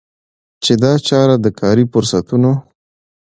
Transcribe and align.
چي 0.63 0.73
دا 0.83 0.91
چاره 1.07 1.35
د 1.43 1.45
کاري 1.59 1.85
فرصتونو 1.91 2.51